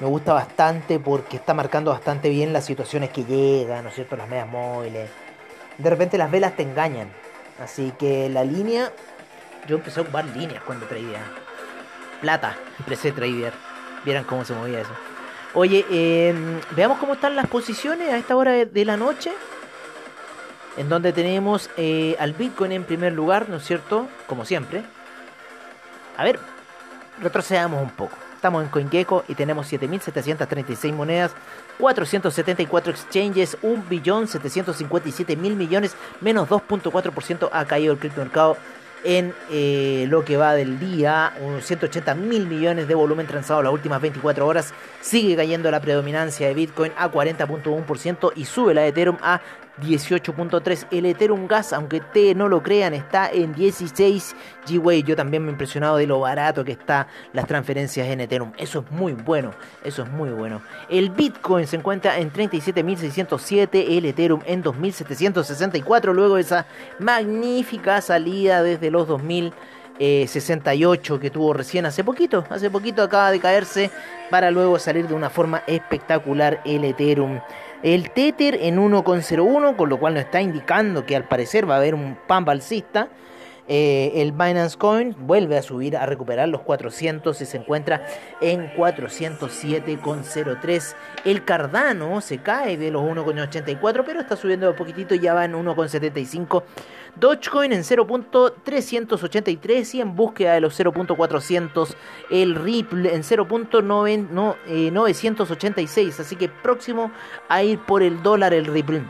[0.00, 4.16] Me gusta bastante porque está marcando bastante bien las situaciones que llegan, ¿no es cierto?
[4.16, 5.10] Las medias móviles.
[5.78, 7.12] De repente las velas te engañan.
[7.62, 8.92] Así que la línea...
[9.68, 11.20] Yo empecé a ocupar líneas cuando traía.
[12.20, 13.52] Plata, empecé a tradear.
[14.04, 14.90] Vieran cómo se movía eso.
[15.54, 19.30] Oye, em, veamos cómo están las posiciones a esta hora de, la noche.
[20.76, 24.08] En donde tenemos eh, al Bitcoin en primer lugar, ¿no es cierto?
[24.26, 24.82] Como siempre.
[26.16, 26.40] A ver,
[27.20, 28.16] retrocedamos un poco.
[28.42, 31.30] Estamos en CoinGecko y tenemos 7.736 monedas,
[31.78, 38.56] 474 exchanges, 1.757.000 millones, menos 2.4% ha caído el criptomercado
[39.04, 43.72] en eh, lo que va del día, unos 180 mil millones de volumen transado las
[43.72, 44.74] últimas 24 horas.
[45.00, 49.40] Sigue cayendo la predominancia de Bitcoin a 40.1% y sube la de Ethereum a
[49.80, 50.86] 18.3.
[50.90, 55.02] El Ethereum Gas, aunque te no lo crean, está en 16 G-Way.
[55.02, 58.52] Yo también me he impresionado de lo barato que está las transferencias en Ethereum.
[58.58, 59.52] Eso es muy bueno.
[59.82, 60.60] Eso es muy bueno.
[60.88, 63.96] El Bitcoin se encuentra en 37.607.
[63.96, 66.12] El Ethereum en 2.764.
[66.12, 66.66] Luego esa
[66.98, 72.44] magnífica salida desde los 2068 que tuvo recién hace poquito.
[72.50, 73.90] Hace poquito acaba de caerse
[74.30, 77.40] para luego salir de una forma espectacular el Ethereum.
[77.82, 81.78] El Tether en 1,01, con lo cual nos está indicando que al parecer va a
[81.78, 83.08] haber un pan balsista.
[83.68, 88.04] Eh, el Binance Coin vuelve a subir, a recuperar los 400 y se encuentra
[88.40, 90.96] en 407,03.
[91.24, 95.52] El Cardano se cae de los 1,84, pero está subiendo un poquitito ya va en
[95.52, 96.64] 1,75.
[97.14, 101.94] Dogecoin en 0.383 y en búsqueda de los 0.400
[102.30, 107.12] el Ripple en 0.986 así que próximo
[107.50, 109.04] a ir por el dólar el Ripple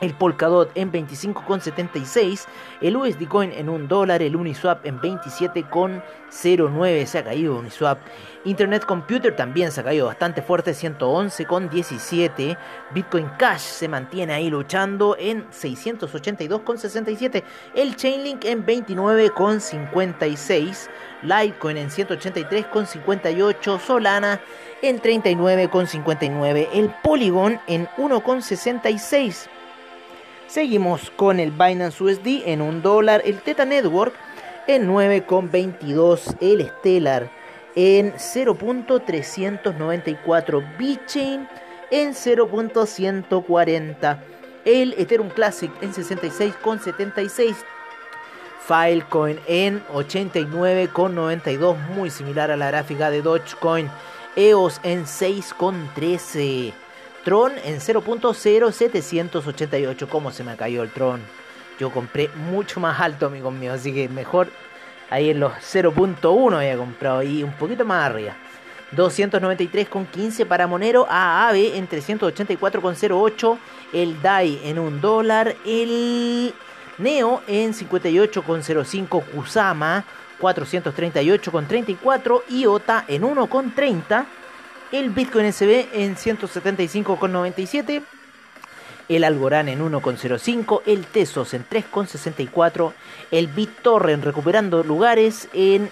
[0.00, 2.46] el Polkadot en 25,76,
[2.80, 7.98] el USD Coin en 1 dólar, el Uniswap en 27,09, se ha caído Uniswap.
[8.44, 12.58] Internet Computer también se ha caído bastante fuerte, 111,17.
[12.92, 17.42] Bitcoin Cash se mantiene ahí luchando en 682,67.
[17.74, 20.88] El Chainlink en 29,56.
[21.22, 23.80] Litecoin en 183,58.
[23.80, 24.40] Solana
[24.80, 26.68] en 39,59.
[26.72, 29.48] El Polygon en 1,66.
[30.46, 34.14] Seguimos con el Binance USD en un dólar, el Teta Network
[34.68, 37.28] en 9,22, el Stellar
[37.74, 41.48] en 0.394, BitChain
[41.90, 44.20] en 0.140,
[44.64, 47.56] el Ethereum Classic en 66,76,
[48.60, 53.90] Filecoin en 89,92, muy similar a la gráfica de Dogecoin,
[54.36, 56.85] EOS en 6,13.
[57.26, 60.08] Tron en 0.0788.
[60.08, 61.20] ¿Cómo se me cayó el Tron?
[61.80, 63.72] Yo compré mucho más alto, amigo mío.
[63.72, 64.48] Así que mejor
[65.10, 67.24] ahí en los 0.1 había comprado.
[67.24, 68.36] Y un poquito más arriba.
[68.94, 71.04] 293,15 para Monero.
[71.10, 73.58] AAB en 384,08.
[73.92, 75.56] El DAI en 1 dólar.
[75.66, 76.54] El
[76.98, 79.24] Neo en 58,05.
[79.32, 80.04] Kusama
[80.40, 82.42] 438,34.
[82.50, 84.26] IOTA en 1,30
[84.92, 88.02] el Bitcoin SB en 175,97,
[89.08, 92.92] el Algorand en 1,05, el Tesos en 3,64,
[93.30, 95.90] el BitTorrent recuperando lugares en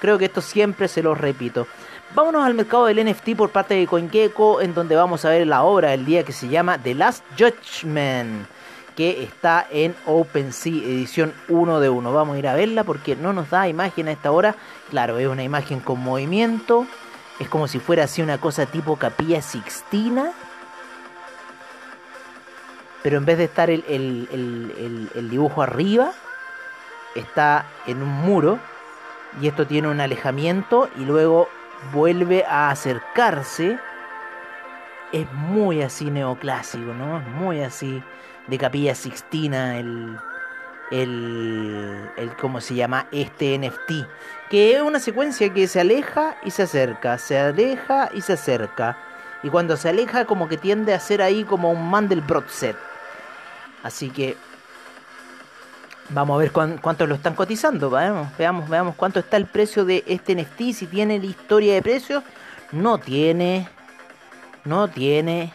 [0.03, 1.67] creo que esto siempre se lo repito.
[2.15, 5.63] Vámonos al mercado del NFT por parte de CoinGecko en donde vamos a ver la
[5.63, 8.47] obra del día que se llama The Last Judgment
[8.97, 12.13] que está en OpenSea edición 1 de 1.
[12.13, 14.55] Vamos a ir a verla porque no nos da imagen a esta hora.
[14.91, 16.87] Claro, es una imagen con movimiento.
[17.39, 20.33] Es como si fuera así una cosa tipo capilla sixtina.
[23.03, 26.13] Pero en vez de estar el, el, el, dibujo arriba,
[27.15, 28.61] está en un muro.
[29.41, 31.49] y esto tiene un alejamiento y luego
[31.93, 33.79] vuelve a acercarse.
[35.11, 37.19] Es muy así neoclásico, ¿no?
[37.19, 38.03] Es muy así
[38.47, 40.17] de Capilla Sixtina el,
[40.91, 44.07] el, el cómo se llama este NFT,
[44.51, 48.99] que es una secuencia que se aleja y se acerca, se aleja y se acerca,
[49.43, 52.77] y cuando se aleja como que tiende a ser ahí como un Mandelbrot set.
[53.83, 54.37] Así que
[56.11, 60.05] vamos a ver cuánto lo están cotizando, veamos, veamos, veamos cuánto está el precio de
[60.07, 62.23] este NFT, si tiene la historia de precios,
[62.71, 63.69] no tiene,
[64.65, 65.53] no tiene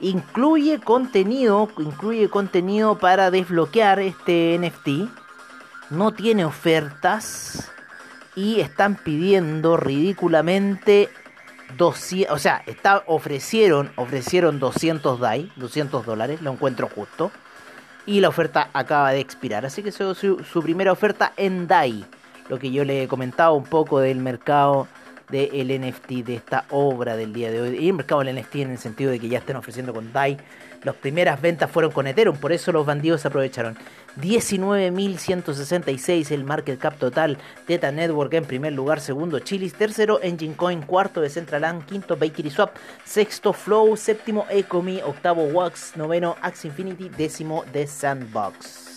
[0.00, 5.10] Incluye contenido, incluye contenido para desbloquear este NFT.
[5.90, 7.70] No tiene ofertas
[8.34, 11.10] y están pidiendo ridículamente
[11.76, 17.30] 200, o sea, está, ofrecieron, ofrecieron 200 DAI, 200 dólares, lo encuentro justo.
[18.06, 22.06] Y la oferta acaba de expirar, así que su, su primera oferta en DAI.
[22.48, 24.88] Lo que yo le he comentado un poco del mercado
[25.30, 27.78] del NFT, de esta obra del día de hoy.
[27.78, 30.36] Y el mercado del NFT en el sentido de que ya estén ofreciendo con DAI.
[30.82, 33.76] Las primeras ventas fueron con Ethereum, por eso los bandidos aprovecharon.
[34.18, 37.36] 19.166 el market cap total.
[37.66, 42.76] Teta Network en primer lugar, segundo Chilis, tercero Engine Coin, cuarto Decentraland, quinto Bakery Swap,
[43.04, 48.89] sexto Flow, séptimo Ecomi, octavo Wax, noveno Axe Infinity, décimo The Sandbox.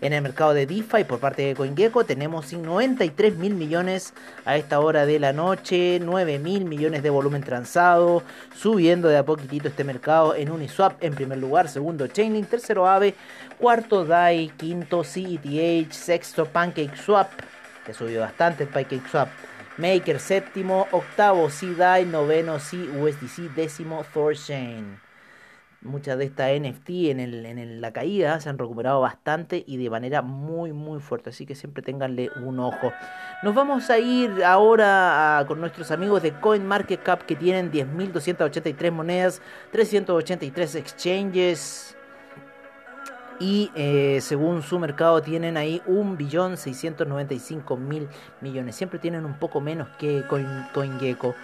[0.00, 4.78] En el mercado de DeFi por parte de CoinGecko tenemos 93 mil millones a esta
[4.78, 8.22] hora de la noche, 9 mil millones de volumen transado,
[8.54, 13.16] subiendo de a poquitito este mercado en Uniswap en primer lugar, segundo Chainlink, tercero Aave,
[13.58, 17.32] cuarto DAI, quinto CETH, sexto PancakeSwap,
[17.84, 19.28] que subió bastante el PancakeSwap.
[19.78, 25.07] Maker séptimo, octavo CDAI, noveno CUSDC, décimo Thorchain
[25.82, 29.88] muchas de estas NFT en, el, en la caída se han recuperado bastante y de
[29.88, 32.92] manera muy muy fuerte así que siempre tenganle un ojo.
[33.42, 40.74] Nos vamos a ir ahora con nuestros amigos de CoinMarketCap que tienen 10.283 monedas 383
[40.74, 41.96] exchanges
[43.40, 48.08] y eh, según su mercado tienen ahí 1.695.000
[48.40, 48.76] millones.
[48.76, 51.36] Siempre tienen un poco menos que CoinGecko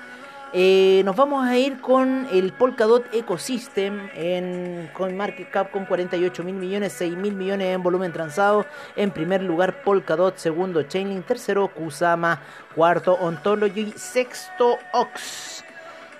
[0.57, 6.93] eh, nos vamos a ir con el Polkadot Ecosystem en CoinMarketCap con 48 mil millones,
[6.93, 8.65] 6 mil millones en volumen transado.
[8.95, 12.41] En primer lugar Polkadot, segundo Chainlink, tercero Kusama,
[12.73, 15.65] cuarto Ontology, sexto Ox.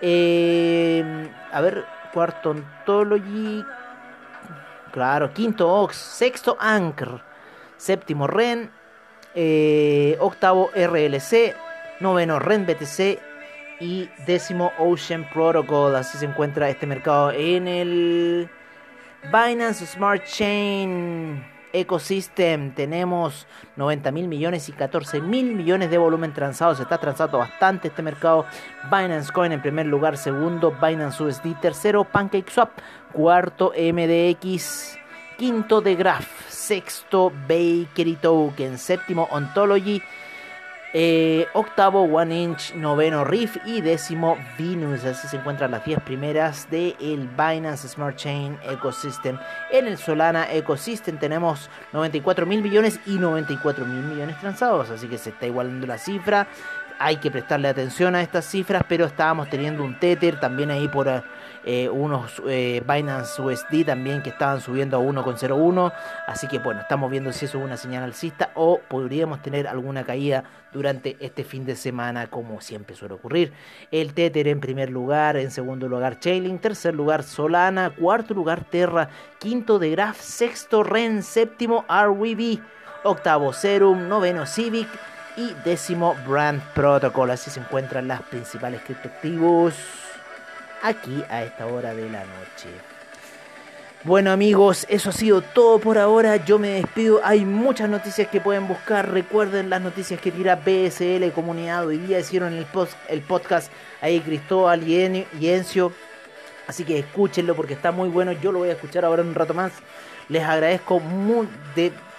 [0.01, 3.65] Eh, a ver, cuarto Ontology,
[4.91, 7.21] claro, quinto Ox, sexto Anchor,
[7.77, 8.69] séptimo Ren,
[9.37, 11.55] eh, octavo RLC,
[12.01, 13.34] noveno Ren BTC
[13.85, 15.95] y décimo Ocean Protocol.
[15.95, 18.49] Así se encuentra este mercado en el
[19.25, 22.75] Binance Smart Chain Ecosystem.
[22.75, 26.75] Tenemos 90 mil millones y 14 mil millones de volumen transado.
[26.75, 28.47] Se está transando bastante este mercado.
[28.85, 32.71] Binance Coin en primer lugar, segundo Binance USD, tercero PancakeSwap,
[33.13, 34.99] cuarto MDX,
[35.37, 40.01] quinto The Graph, sexto Bakery Token, séptimo Ontology.
[40.97, 45.05] Eh, octavo One Inch, noveno Riff y décimo Venus.
[45.05, 49.37] Así se encuentran las 10 primeras del el Binance Smart Chain Ecosystem.
[49.73, 54.89] En el Solana Ecosystem tenemos 94 mil millones y 94 mil millones transados.
[54.91, 56.47] Así que se está igualando la cifra.
[57.01, 61.09] Hay que prestarle atención a estas cifras, pero estábamos teniendo un Tether también ahí por
[61.67, 65.93] eh, unos eh, Binance USD también que estaban subiendo a 1,01.
[66.27, 70.05] Así que bueno, estamos viendo si eso es una señal alcista o podríamos tener alguna
[70.05, 73.53] caída durante este fin de semana, como siempre suele ocurrir.
[73.91, 79.09] El Tether en primer lugar, en segundo lugar Chainlink, tercer lugar Solana, cuarto lugar Terra,
[79.39, 82.59] quinto de Graph, sexto Ren, séptimo RWB,
[83.05, 84.89] octavo Serum, noveno Civic
[85.37, 87.31] y décimo Brand Protocol.
[87.31, 90.04] Así se encuentran las principales criptoactivos
[90.85, 92.69] aquí a esta hora de la noche.
[94.05, 96.37] Bueno amigos, eso ha sido todo por ahora.
[96.37, 97.23] Yo me despido.
[97.25, 99.11] Hay muchas noticias que pueden buscar.
[99.11, 101.87] Recuerden las noticias que tira BSL Comunidad.
[101.87, 103.73] Hoy día hicieron el, post, el podcast
[104.03, 105.91] ahí Cristóbal y Encio.
[106.67, 108.33] Así que escúchenlo porque está muy bueno.
[108.33, 109.73] Yo lo voy a escuchar ahora en un rato más.
[110.29, 111.49] Les agradezco muy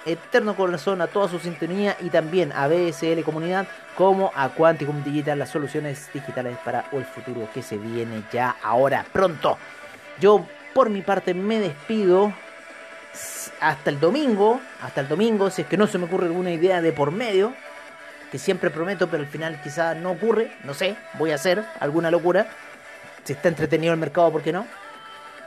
[0.05, 5.39] eterno corazón a toda su sintonía y también a BSL Comunidad como a Quanticum Digital,
[5.39, 9.57] las soluciones digitales para el futuro que se viene ya ahora pronto.
[10.19, 12.33] Yo por mi parte me despido
[13.59, 16.81] hasta el domingo, hasta el domingo, si es que no se me ocurre alguna idea
[16.81, 17.53] de por medio,
[18.31, 22.11] que siempre prometo, pero al final quizá no ocurre, no sé, voy a hacer alguna
[22.11, 22.47] locura.
[23.23, 24.67] Si está entretenido el mercado, ¿por qué no?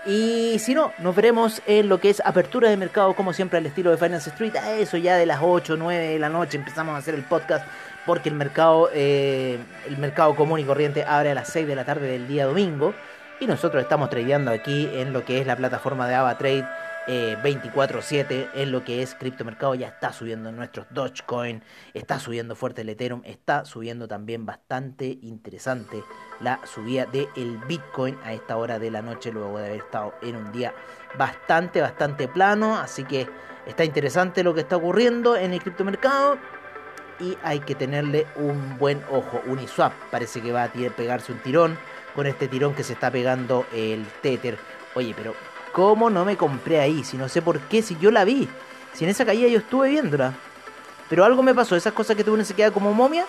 [0.09, 3.66] Y si no, nos veremos en lo que es apertura de mercado, como siempre, al
[3.66, 4.56] estilo de Finance Street.
[4.56, 7.24] A eso ya de las 8 o 9 de la noche empezamos a hacer el
[7.24, 7.66] podcast
[8.06, 11.84] porque el mercado, eh, el mercado común y corriente abre a las 6 de la
[11.84, 12.94] tarde del día domingo.
[13.38, 16.66] Y nosotros estamos tradeando aquí en lo que es la plataforma de AvaTrade
[17.09, 19.74] 24/7 eh, en lo que es criptomercado.
[19.74, 21.62] Ya está subiendo nuestros Dogecoin,
[21.94, 26.04] está subiendo fuerte el Ethereum, está subiendo también bastante interesante
[26.40, 30.14] la subida del el Bitcoin a esta hora de la noche luego de haber estado
[30.22, 30.74] en un día
[31.16, 32.78] bastante, bastante plano.
[32.78, 33.26] Así que
[33.66, 36.38] está interesante lo que está ocurriendo en el criptomercado
[37.20, 39.40] y hay que tenerle un buen ojo.
[39.46, 41.78] Uniswap parece que va a pegarse un tirón
[42.14, 44.59] con este tirón que se está pegando el Tether.
[44.94, 45.34] Oye, pero
[45.79, 47.05] ¿cómo no me compré ahí?
[47.05, 48.49] Si no sé por qué, si yo la vi.
[48.95, 50.35] Si en esa caída yo estuve viéndola.
[51.09, 53.24] Pero algo me pasó, esas cosas que tuve se queda como momia.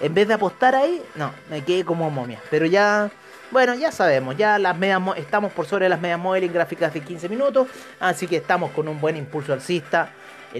[0.00, 2.40] En vez de apostar ahí, no, me quedé como momia.
[2.50, 3.10] Pero ya,
[3.50, 7.28] bueno, ya sabemos, ya las medias, estamos por sobre las medias en gráficas de 15
[7.28, 7.68] minutos.
[8.00, 10.12] Así que estamos con un buen impulso alcista.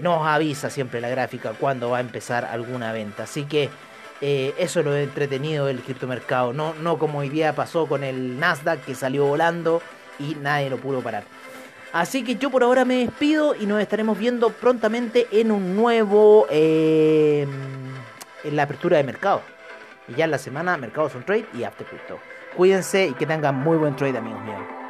[0.03, 3.23] Nos avisa siempre la gráfica cuando va a empezar alguna venta.
[3.23, 3.71] Así que
[4.21, 8.39] eh, eso es lo entretenido del criptomercado, no, no como hoy día pasó con el
[8.39, 9.81] Nasdaq que salió volando
[10.19, 11.23] y nadie lo pudo parar.
[11.91, 16.47] Así que yo por ahora me despido y nos estaremos viendo prontamente en un nuevo.
[16.49, 17.47] Eh,
[18.43, 19.41] en la apertura de mercado.
[20.07, 22.19] Y ya en la semana, Mercados on Trade y After Crypto.
[22.55, 24.82] Cuídense y que tengan muy buen trade, amigos míos.